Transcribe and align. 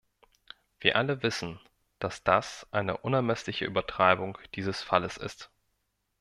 Wir 0.79 0.95
alle 0.95 1.21
wissen, 1.21 1.59
dass 1.99 2.23
das 2.23 2.65
eine 2.71 2.97
unermessliche 2.97 3.65
Übertreibung 3.65 4.35
dieses 4.55 4.81
Falles 4.81 5.17
ist. 5.17 5.51